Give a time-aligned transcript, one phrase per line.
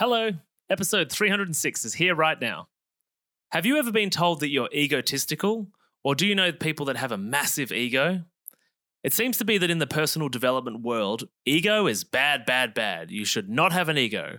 [0.00, 0.30] Hello,
[0.70, 2.68] episode 306 is here right now.
[3.50, 5.72] Have you ever been told that you're egotistical?
[6.04, 8.22] Or do you know people that have a massive ego?
[9.02, 13.10] It seems to be that in the personal development world, ego is bad, bad, bad.
[13.10, 14.38] You should not have an ego.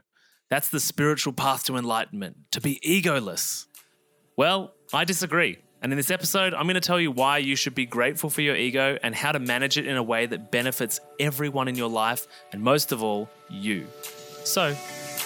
[0.49, 3.65] That's the spiritual path to enlightenment, to be egoless.
[4.37, 5.57] Well, I disagree.
[5.81, 8.39] And in this episode, I'm going to tell you why you should be grateful for
[8.39, 11.89] your ego and how to manage it in a way that benefits everyone in your
[11.89, 13.87] life, and most of all, you.
[14.45, 14.73] So,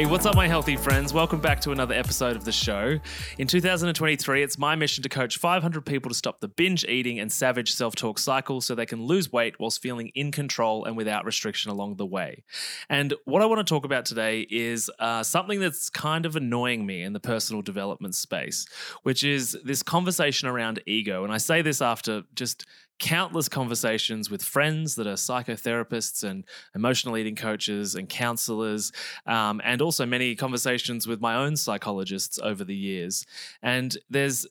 [0.00, 1.12] Hey, what's up, my healthy friends?
[1.12, 2.98] Welcome back to another episode of the show.
[3.36, 7.30] In 2023, it's my mission to coach 500 people to stop the binge eating and
[7.30, 11.26] savage self talk cycle so they can lose weight whilst feeling in control and without
[11.26, 12.44] restriction along the way.
[12.88, 16.86] And what I want to talk about today is uh, something that's kind of annoying
[16.86, 18.64] me in the personal development space,
[19.02, 21.24] which is this conversation around ego.
[21.24, 22.64] And I say this after just
[23.00, 28.92] countless conversations with friends that are psychotherapists and emotional eating coaches and counselors,
[29.26, 33.26] um, and also many conversations with my own psychologists over the years.
[33.62, 34.46] And there's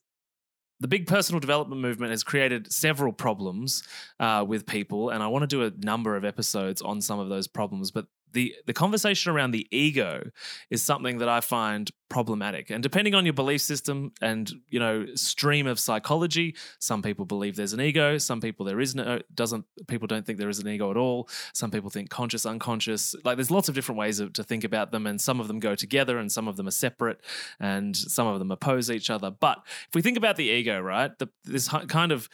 [0.82, 3.84] the big personal development movement has created several problems
[4.20, 7.30] uh, with people, and I want to do a number of episodes on some of
[7.30, 7.92] those problems.
[7.92, 10.30] But the the conversation around the ego
[10.70, 12.70] is something that I find problematic.
[12.72, 17.56] And depending on your belief system and you know stream of psychology, some people believe
[17.56, 20.60] there's an ego, some people there is no uh, doesn't people don't think there is
[20.60, 21.30] an ego at all.
[21.54, 23.16] Some people think conscious, unconscious.
[23.24, 25.60] Like there's lots of different ways of, to think about them, and some of them
[25.60, 27.20] go together, and some of them are separate,
[27.60, 29.30] and some of them oppose each other.
[29.30, 32.30] But if we think about the ego, right, the, this kind of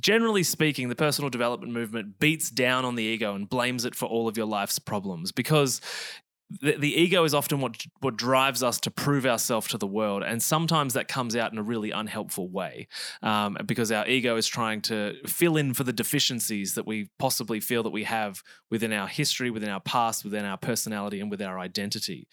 [0.00, 4.06] generally speaking, the personal development movement beats down on the ego and blames it for
[4.06, 5.80] all of your life's problems because
[6.60, 10.22] the, the ego is often what what drives us to prove ourselves to the world,
[10.22, 12.88] and sometimes that comes out in a really unhelpful way,
[13.22, 17.60] um, because our ego is trying to fill in for the deficiencies that we possibly
[17.60, 21.40] feel that we have within our history, within our past, within our personality, and with
[21.40, 22.28] our identity.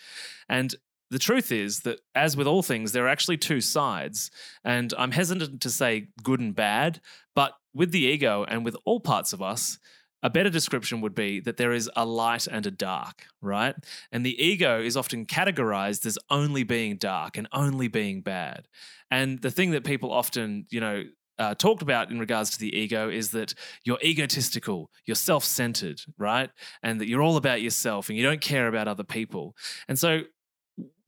[0.47, 0.75] And
[1.11, 4.29] the truth is that, as with all things, there are actually two sides.
[4.63, 7.01] And I'm hesitant to say good and bad,
[7.35, 9.79] but with the ego and with all parts of us,
[10.21, 13.75] a better description would be that there is a light and a dark, right?
[14.11, 18.67] And the ego is often categorized as only being dark and only being bad.
[19.09, 21.03] And the thing that people often, you know,
[21.39, 23.53] uh, talked about in regards to the ego is that
[23.85, 26.49] you're egotistical, you're self centered, right?
[26.83, 29.55] And that you're all about yourself and you don't care about other people.
[29.87, 30.23] And so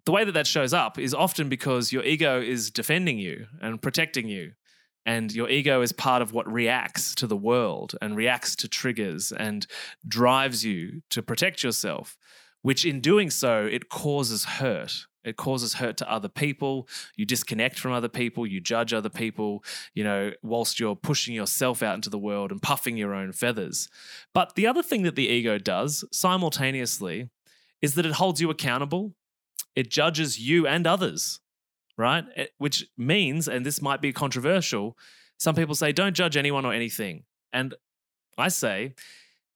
[0.06, 3.82] the way that that shows up is often because your ego is defending you and
[3.82, 4.54] protecting you.
[5.06, 9.32] And your ego is part of what reacts to the world and reacts to triggers
[9.32, 9.66] and
[10.08, 12.18] drives you to protect yourself,
[12.62, 15.08] which in doing so, it causes hurt.
[15.24, 16.88] It causes hurt to other people.
[17.16, 18.46] You disconnect from other people.
[18.46, 19.64] You judge other people,
[19.94, 23.88] you know, whilst you're pushing yourself out into the world and puffing your own feathers.
[24.34, 27.30] But the other thing that the ego does simultaneously
[27.82, 29.16] is that it holds you accountable
[29.76, 31.40] it judges you and others,
[31.98, 32.26] right?
[32.36, 34.98] It, which means, and this might be controversial,
[35.38, 37.24] some people say, don't judge anyone or anything.
[37.52, 37.74] And
[38.38, 38.94] I say,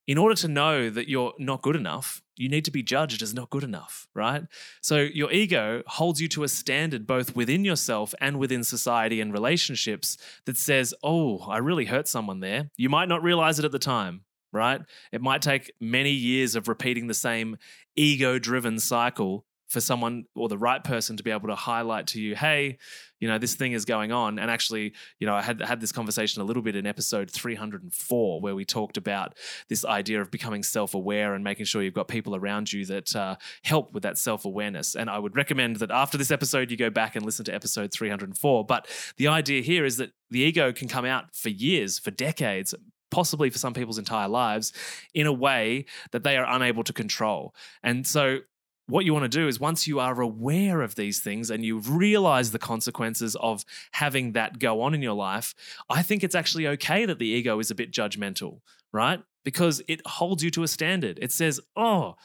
[0.07, 3.33] in order to know that you're not good enough, you need to be judged as
[3.33, 4.43] not good enough, right?
[4.81, 9.33] So your ego holds you to a standard both within yourself and within society and
[9.33, 12.69] relationships that says, oh, I really hurt someone there.
[12.77, 14.81] You might not realize it at the time, right?
[15.11, 17.57] It might take many years of repeating the same
[17.95, 22.21] ego driven cycle for someone or the right person to be able to highlight to
[22.21, 22.77] you, hey,
[23.19, 24.37] you know, this thing is going on.
[24.37, 28.41] And actually, you know, I had had this conversation a little bit in episode 304
[28.41, 29.35] where we talked about
[29.69, 33.35] this idea of becoming self-aware and making sure you've got people around you that uh,
[33.63, 34.95] help with that self-awareness.
[34.95, 37.91] And I would recommend that after this episode, you go back and listen to episode
[37.91, 38.65] 304.
[38.65, 38.87] But
[39.17, 42.75] the idea here is that the ego can come out for years, for decades,
[43.11, 44.73] possibly for some people's entire lives,
[45.13, 47.55] in a way that they are unable to control.
[47.81, 48.39] And so
[48.87, 51.79] what you want to do is once you are aware of these things and you
[51.79, 55.55] realize the consequences of having that go on in your life,
[55.89, 58.59] I think it's actually okay that the ego is a bit judgmental,
[58.93, 59.21] right?
[59.43, 61.17] Because it holds you to a standard.
[61.21, 62.15] It says, oh,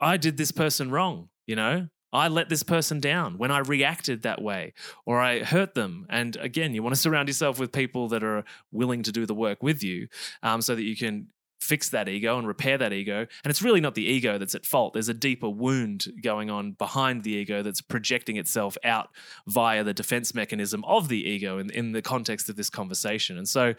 [0.00, 1.88] I did this person wrong, you know?
[2.12, 4.72] I let this person down when I reacted that way
[5.04, 6.06] or I hurt them.
[6.08, 9.34] And again, you want to surround yourself with people that are willing to do the
[9.34, 10.06] work with you
[10.40, 11.26] um, so that you can
[11.64, 13.20] fix that ego and repair that ego.
[13.20, 14.92] And it's really not the ego that's at fault.
[14.92, 19.08] There's a deeper wound going on behind the ego that's projecting itself out
[19.46, 23.38] via the defense mechanism of the ego in, in the context of this conversation.
[23.38, 23.74] And so,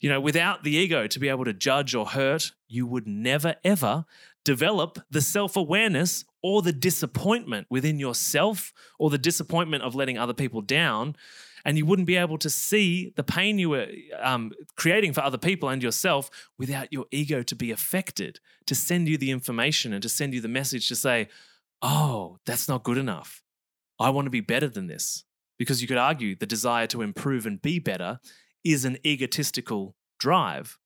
[0.00, 3.54] you know, without the ego to be able to judge or hurt, you would never,
[3.64, 4.04] ever
[4.44, 10.34] develop the self awareness or the disappointment within yourself or the disappointment of letting other
[10.34, 11.14] people down
[11.64, 13.86] and you wouldn't be able to see the pain you were
[14.20, 19.08] um, creating for other people and yourself without your ego to be affected, to send
[19.08, 21.28] you the information and to send you the message to say,
[21.82, 23.42] oh, that's not good enough.
[23.98, 25.24] I want to be better than this.
[25.58, 28.20] Because you could argue the desire to improve and be better
[28.64, 30.78] is an egotistical drive,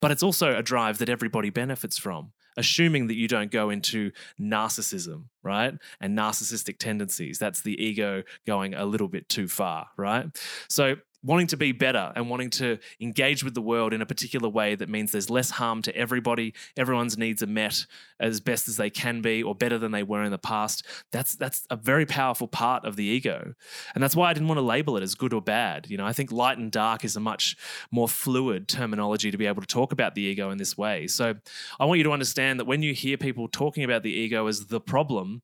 [0.00, 4.12] but it's also a drive that everybody benefits from assuming that you don't go into
[4.40, 5.74] narcissism, right?
[6.00, 7.38] And narcissistic tendencies.
[7.38, 10.26] That's the ego going a little bit too far, right?
[10.68, 14.48] So wanting to be better and wanting to engage with the world in a particular
[14.48, 16.54] way that means there's less harm to everybody.
[16.76, 17.86] Everyone's needs are met
[18.20, 20.84] as best as they can be or better than they were in the past.
[21.10, 23.54] That's that's a very powerful part of the ego.
[23.94, 25.86] And that's why I didn't want to label it as good or bad.
[25.88, 27.56] You know I think light and dark is a much
[27.90, 31.06] more fluid terminology to be able to talk about the ego in this way.
[31.06, 31.34] So
[31.80, 34.66] I want you to understand that when you hear people talking about the ego as
[34.66, 35.42] the problem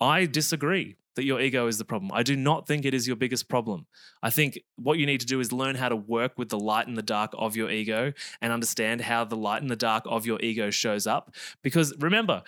[0.00, 2.10] I disagree that your ego is the problem.
[2.12, 3.86] I do not think it is your biggest problem.
[4.22, 6.86] I think what you need to do is learn how to work with the light
[6.86, 10.26] and the dark of your ego and understand how the light and the dark of
[10.26, 11.34] your ego shows up.
[11.62, 12.42] Because remember,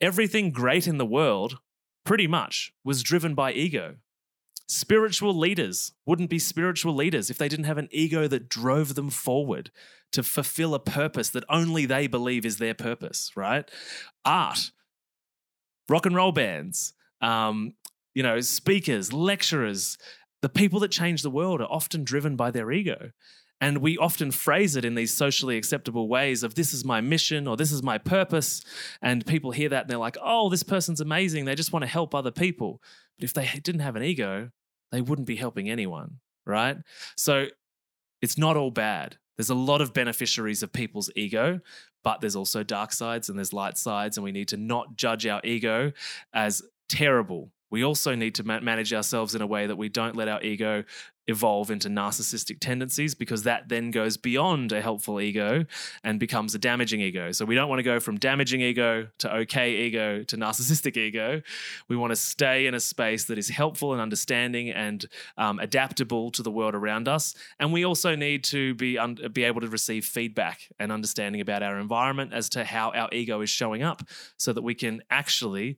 [0.00, 1.58] everything great in the world,
[2.04, 3.96] pretty much, was driven by ego.
[4.66, 9.08] Spiritual leaders wouldn't be spiritual leaders if they didn't have an ego that drove them
[9.08, 9.70] forward
[10.12, 13.70] to fulfill a purpose that only they believe is their purpose, right?
[14.24, 14.70] Art,
[15.88, 17.74] rock and roll bands, um,
[18.18, 19.96] you know, speakers, lecturers,
[20.42, 23.12] the people that change the world are often driven by their ego.
[23.60, 27.46] And we often phrase it in these socially acceptable ways of this is my mission
[27.46, 28.60] or this is my purpose.
[29.00, 31.44] And people hear that and they're like, oh, this person's amazing.
[31.44, 32.82] They just want to help other people.
[33.16, 34.50] But if they didn't have an ego,
[34.90, 36.76] they wouldn't be helping anyone, right?
[37.16, 37.46] So
[38.20, 39.16] it's not all bad.
[39.36, 41.60] There's a lot of beneficiaries of people's ego,
[42.02, 44.16] but there's also dark sides and there's light sides.
[44.16, 45.92] And we need to not judge our ego
[46.34, 50.16] as terrible we also need to ma- manage ourselves in a way that we don't
[50.16, 50.84] let our ego
[51.28, 55.64] evolve into narcissistic tendencies because that then goes beyond a helpful ego
[56.02, 57.30] and becomes a damaging ego.
[57.32, 61.42] So we don't want to go from damaging ego to okay ego to narcissistic ego.
[61.88, 65.04] We want to stay in a space that is helpful and understanding and
[65.36, 67.34] um, adaptable to the world around us.
[67.60, 71.62] And we also need to be un- be able to receive feedback and understanding about
[71.62, 74.02] our environment as to how our ego is showing up,
[74.38, 75.76] so that we can actually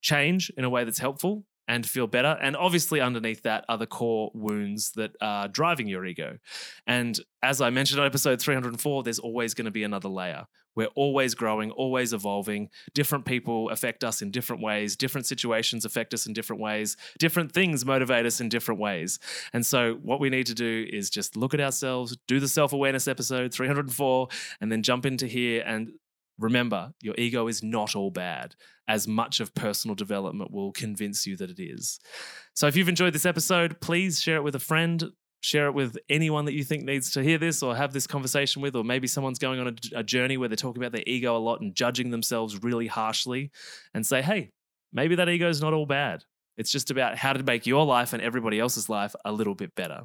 [0.00, 2.36] change in a way that's helpful and feel better.
[2.40, 6.38] And obviously, underneath that are the core wounds that are driving your ego.
[6.86, 10.46] And as I mentioned on episode 304, there's always going to be another layer.
[10.74, 12.68] We're always growing, always evolving.
[12.94, 14.96] Different people affect us in different ways.
[14.96, 16.96] Different situations affect us in different ways.
[17.18, 19.18] Different things motivate us in different ways.
[19.52, 22.72] And so, what we need to do is just look at ourselves, do the self
[22.72, 24.28] awareness episode 304,
[24.60, 25.90] and then jump into here and
[26.38, 28.54] Remember, your ego is not all bad,
[28.86, 31.98] as much of personal development will convince you that it is.
[32.54, 35.04] So, if you've enjoyed this episode, please share it with a friend,
[35.40, 38.62] share it with anyone that you think needs to hear this or have this conversation
[38.62, 41.36] with, or maybe someone's going on a, a journey where they're talking about their ego
[41.36, 43.50] a lot and judging themselves really harshly,
[43.94, 44.50] and say, hey,
[44.92, 46.22] maybe that ego is not all bad.
[46.56, 49.74] It's just about how to make your life and everybody else's life a little bit
[49.74, 50.02] better.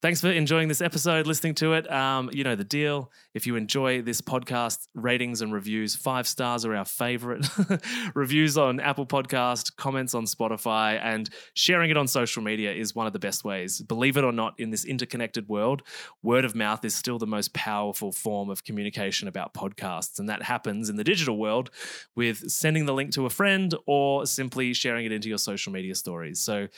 [0.00, 1.90] Thanks for enjoying this episode, listening to it.
[1.90, 3.10] Um, you know the deal.
[3.34, 7.44] If you enjoy this podcast, ratings and reviews, five stars are our favorite.
[8.14, 13.08] reviews on Apple Podcast, comments on Spotify, and sharing it on social media is one
[13.08, 13.82] of the best ways.
[13.82, 15.82] Believe it or not, in this interconnected world,
[16.22, 20.20] word of mouth is still the most powerful form of communication about podcasts.
[20.20, 21.70] And that happens in the digital world
[22.14, 25.96] with sending the link to a friend or simply sharing it into your social media
[25.96, 26.38] stories.
[26.38, 26.68] So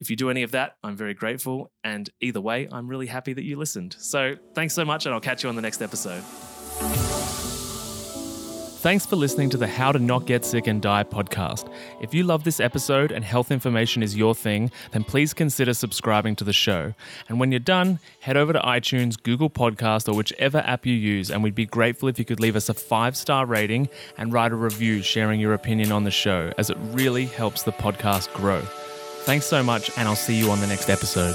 [0.00, 1.70] if you do any of that, I'm very grateful.
[1.84, 3.96] And either way, I'm really happy that you listened.
[3.98, 6.22] So thanks so much, and I'll catch you on the next episode.
[8.86, 11.72] Thanks for listening to the How to Not Get Sick and Die podcast.
[12.00, 16.36] If you love this episode and health information is your thing, then please consider subscribing
[16.36, 16.94] to the show.
[17.28, 21.32] And when you're done, head over to iTunes, Google Podcast, or whichever app you use,
[21.32, 23.88] and we'd be grateful if you could leave us a five star rating
[24.18, 27.72] and write a review sharing your opinion on the show, as it really helps the
[27.72, 28.62] podcast grow.
[29.26, 31.34] Thanks so much, and I'll see you on the next episode.